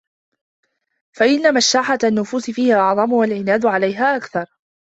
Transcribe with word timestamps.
فَإِنَّ 1.11 1.53
مُشَاحَّةَ 1.53 1.97
النُّفُوسِ 2.03 2.49
فِيهَا 2.51 2.75
أَعْظَمُ 2.75 3.13
وَالْعِنَادَ 3.13 3.65
عَلَيْهَا 3.65 4.15
أَكْثَرُ 4.15 4.45